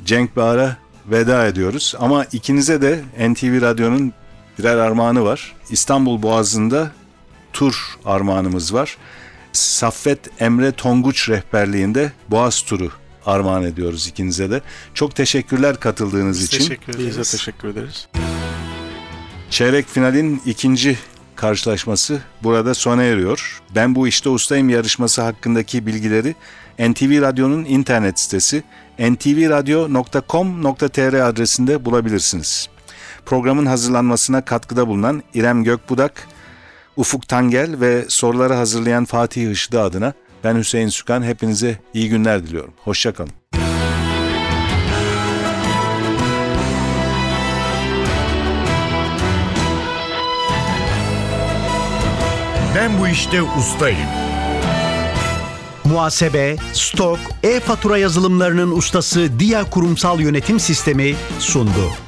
Cenk 0.05 0.35
Bahar'a 0.35 0.77
veda 1.11 1.47
ediyoruz. 1.47 1.95
Ama 1.99 2.25
ikinize 2.25 2.81
de 2.81 3.03
NTV 3.29 3.61
Radyo'nun 3.61 4.13
birer 4.59 4.77
armağanı 4.77 5.23
var. 5.25 5.53
İstanbul 5.69 6.21
Boğazı'nda 6.21 6.91
tur 7.53 7.75
armağanımız 8.05 8.73
var. 8.73 8.97
Saffet 9.53 10.41
Emre 10.41 10.71
Tonguç 10.71 11.29
rehberliğinde 11.29 12.11
Boğaz 12.29 12.61
turu 12.61 12.91
armağan 13.25 13.63
ediyoruz 13.63 14.07
ikinize 14.07 14.51
de. 14.51 14.61
Çok 14.93 15.15
teşekkürler 15.15 15.79
katıldığınız 15.79 16.39
Biz 16.39 16.45
için. 16.45 16.57
teşekkür 16.59 16.93
Biz 16.93 17.05
de 17.05 17.09
ederiz. 17.09 17.31
teşekkür 17.31 17.67
ederiz. 17.67 18.07
Çeyrek 19.49 19.87
finalin 19.87 20.41
ikinci 20.45 20.97
karşılaşması 21.35 22.19
burada 22.43 22.73
sona 22.73 23.03
eriyor. 23.03 23.61
Ben 23.75 23.95
bu 23.95 24.07
işte 24.07 24.29
ustayım 24.29 24.69
yarışması 24.69 25.21
hakkındaki 25.21 25.85
bilgileri 25.85 26.35
NTV 26.79 27.21
Radyo'nun 27.21 27.65
internet 27.65 28.19
sitesi 28.19 28.63
ntvradio.com.tr 28.99 31.13
adresinde 31.13 31.85
bulabilirsiniz. 31.85 32.69
Programın 33.25 33.65
hazırlanmasına 33.65 34.45
katkıda 34.45 34.87
bulunan 34.87 35.23
İrem 35.33 35.63
Gökbudak, 35.63 36.27
Ufuk 36.97 37.27
Tangel 37.27 37.79
ve 37.79 38.05
soruları 38.07 38.53
hazırlayan 38.53 39.05
Fatih 39.05 39.51
Işıdı 39.51 39.81
adına 39.81 40.13
Ben 40.43 40.57
Hüseyin 40.57 40.87
Sükan. 40.87 41.23
Hepinize 41.23 41.79
iyi 41.93 42.09
günler 42.09 42.43
diliyorum. 42.43 42.73
Hoşçakalın. 42.83 43.31
Ben 52.75 52.99
bu 52.99 53.07
işte 53.07 53.41
ustayım. 53.41 54.24
Muhasebe, 55.85 56.55
stok, 56.73 57.19
e-fatura 57.43 57.97
yazılımlarının 57.97 58.71
ustası 58.71 59.39
Dia 59.39 59.69
Kurumsal 59.69 60.19
Yönetim 60.19 60.59
Sistemi 60.59 61.15
sundu. 61.39 62.04